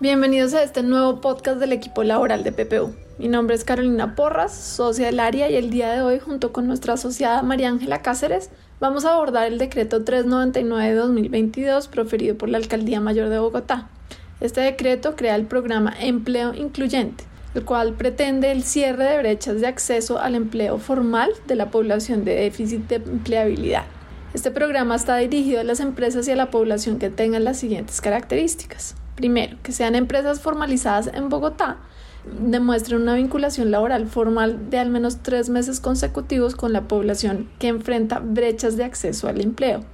[0.00, 2.94] Bienvenidos a este nuevo podcast del equipo laboral de PPU.
[3.16, 6.66] Mi nombre es Carolina Porras, socia del área y el día de hoy junto con
[6.66, 8.50] nuestra asociada María Ángela Cáceres
[8.80, 13.88] vamos a abordar el decreto 399 de 2022 proferido por la Alcaldía Mayor de Bogotá.
[14.40, 17.24] Este decreto crea el programa Empleo Incluyente,
[17.54, 22.24] el cual pretende el cierre de brechas de acceso al empleo formal de la población
[22.24, 23.84] de déficit de empleabilidad.
[24.34, 28.00] Este programa está dirigido a las empresas y a la población que tengan las siguientes
[28.00, 28.96] características.
[29.14, 31.78] Primero, que sean empresas formalizadas en Bogotá,
[32.40, 37.68] demuestren una vinculación laboral formal de al menos tres meses consecutivos con la población que
[37.68, 39.84] enfrenta brechas de acceso al empleo.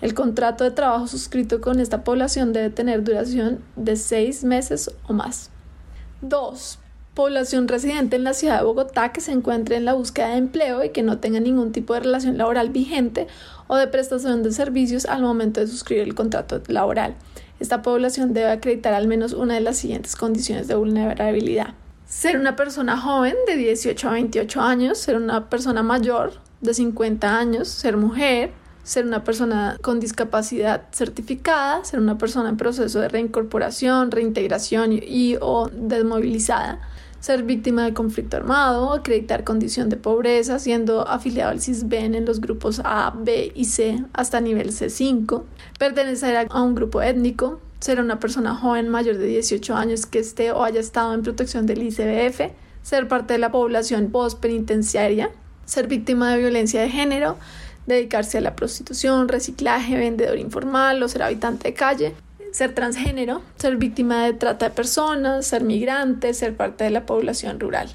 [0.00, 5.12] El contrato de trabajo suscrito con esta población debe tener duración de seis meses o
[5.12, 5.50] más.
[6.20, 6.78] 2.
[7.18, 10.84] Población residente en la ciudad de Bogotá que se encuentre en la búsqueda de empleo
[10.84, 13.26] y que no tenga ningún tipo de relación laboral vigente
[13.66, 17.16] o de prestación de servicios al momento de suscribir el contrato laboral.
[17.58, 21.74] Esta población debe acreditar al menos una de las siguientes condiciones de vulnerabilidad.
[22.06, 27.36] Ser una persona joven de 18 a 28 años, ser una persona mayor de 50
[27.36, 28.52] años, ser mujer,
[28.84, 35.36] ser una persona con discapacidad certificada, ser una persona en proceso de reincorporación, reintegración y,
[35.40, 36.80] o desmovilizada,
[37.20, 42.40] ser víctima de conflicto armado, acreditar condición de pobreza, siendo afiliado al CISBEN en los
[42.40, 45.42] grupos A, B y C hasta nivel C5,
[45.78, 50.52] pertenecer a un grupo étnico, ser una persona joven mayor de 18 años que esté
[50.52, 52.52] o haya estado en protección del ICBF,
[52.82, 55.30] ser parte de la población postpenitenciaria,
[55.64, 57.36] ser víctima de violencia de género,
[57.86, 62.14] dedicarse a la prostitución, reciclaje, vendedor informal o ser habitante de calle,
[62.52, 67.60] ser transgénero, ser víctima de trata de personas, ser migrante, ser parte de la población
[67.60, 67.94] rural.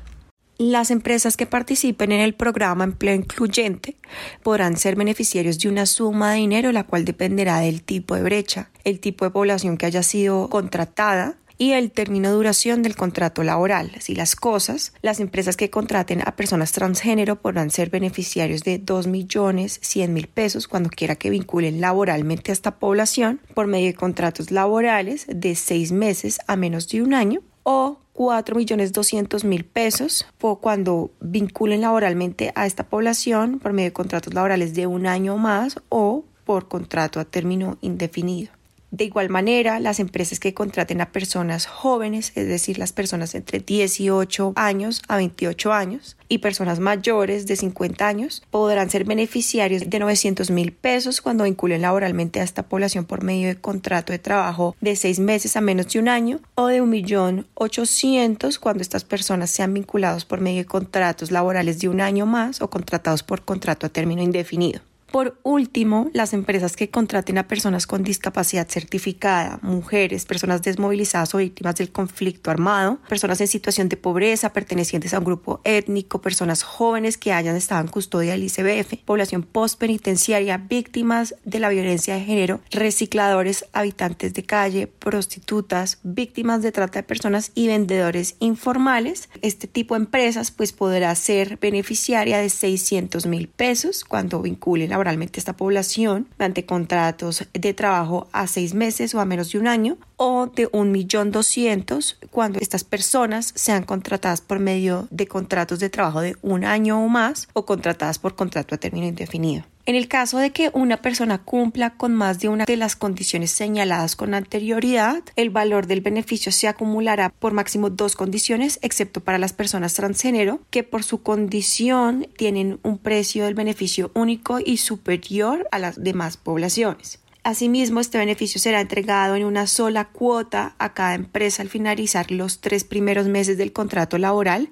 [0.60, 3.98] Las empresas que participen en el programa Empleo Incluyente
[4.44, 8.70] podrán ser beneficiarios de una suma de dinero la cual dependerá del tipo de brecha,
[8.84, 13.42] el tipo de población que haya sido contratada y el término de duración del contrato
[13.42, 13.92] laboral.
[14.02, 19.08] Si las cosas, las empresas que contraten a personas transgénero podrán ser beneficiarios de 2
[19.08, 23.94] millones 100 mil pesos cuando quiera que vinculen laboralmente a esta población por medio de
[23.94, 29.64] contratos laborales de 6 meses a menos de un año o 4 millones 200 mil
[29.64, 30.28] pesos
[30.60, 35.80] cuando vinculen laboralmente a esta población por medio de contratos laborales de un año más
[35.88, 38.52] o por contrato a término indefinido.
[38.94, 43.58] De igual manera, las empresas que contraten a personas jóvenes, es decir, las personas entre
[43.58, 49.98] 18 años a 28 años y personas mayores de 50 años, podrán ser beneficiarios de
[49.98, 54.76] 900 mil pesos cuando vinculen laboralmente a esta población por medio de contrato de trabajo
[54.80, 59.74] de seis meses a menos de un año o de 1.800.000 cuando estas personas sean
[59.74, 63.90] vinculados por medio de contratos laborales de un año más o contratados por contrato a
[63.90, 64.82] término indefinido.
[65.14, 71.38] Por último, las empresas que contraten a personas con discapacidad certificada, mujeres, personas desmovilizadas o
[71.38, 76.64] víctimas del conflicto armado, personas en situación de pobreza, pertenecientes a un grupo étnico, personas
[76.64, 82.22] jóvenes que hayan estado en custodia del ICBF, población postpenitenciaria, víctimas de la violencia de
[82.22, 89.30] género, recicladores, habitantes de calle, prostitutas, víctimas de trata de personas y vendedores informales.
[89.44, 95.03] Este tipo de empresas pues podrá ser beneficiaria de 600 mil pesos cuando vinculen la
[95.04, 99.68] laboralmente esta población ante contratos de trabajo a seis meses o a menos de un
[99.68, 105.80] año o de un millón doscientos cuando estas personas sean contratadas por medio de contratos
[105.80, 109.66] de trabajo de un año o más o contratadas por contrato a término indefinido.
[109.86, 113.52] En el caso de que una persona cumpla con más de una de las condiciones
[113.52, 119.38] señaladas con anterioridad, el valor del beneficio se acumulará por máximo dos condiciones, excepto para
[119.38, 125.68] las personas transgénero, que por su condición tienen un precio del beneficio único y superior
[125.70, 127.20] a las demás poblaciones.
[127.44, 132.62] Asimismo, este beneficio será entregado en una sola cuota a cada empresa al finalizar los
[132.62, 134.70] tres primeros meses del contrato laboral,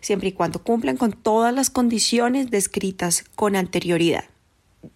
[0.00, 4.24] siempre y cuando cumplan con todas las condiciones descritas con anterioridad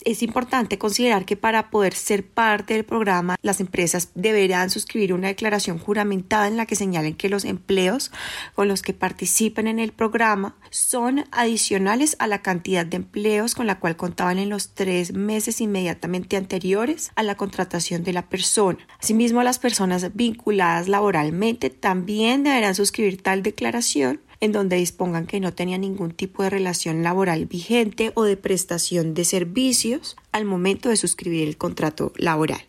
[0.04, 5.28] es importante considerar que para poder ser parte del programa, las empresas deberán suscribir una
[5.28, 8.10] declaración juramentada en la que señalen que los empleos
[8.54, 13.66] con los que participen en el programa son adicionales a la cantidad de empleos con
[13.66, 18.78] la cual contaban en los tres meses inmediatamente anteriores a la contratación de la persona.
[19.00, 25.52] Asimismo, las personas vinculadas laboralmente también deberán suscribir tal declaración en donde dispongan que no
[25.52, 30.96] tenía ningún tipo de relación laboral vigente o de prestación de servicios al momento de
[30.96, 32.60] suscribir el contrato laboral.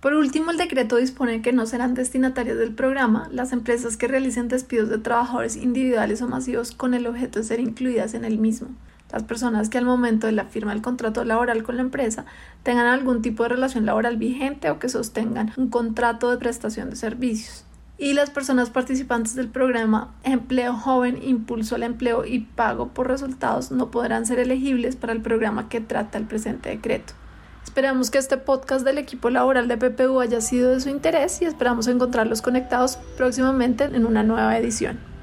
[0.00, 4.48] Por último, el decreto dispone que no serán destinatarios del programa las empresas que realicen
[4.48, 8.68] despidos de trabajadores individuales o masivos con el objeto de ser incluidas en el mismo.
[9.12, 12.26] las personas que al momento de la firma del contrato laboral con la empresa
[12.64, 16.96] tengan algún tipo de relación laboral vigente o que sostengan un contrato de prestación de
[16.96, 17.64] servicios.
[17.96, 23.70] Y las personas participantes del programa Empleo Joven, Impulso al Empleo y Pago por Resultados
[23.70, 27.14] no podrán ser elegibles para el programa que trata el presente decreto.
[27.62, 31.44] Esperamos que este podcast del equipo laboral de PPU haya sido de su interés y
[31.44, 35.13] esperamos encontrarlos conectados próximamente en una nueva edición.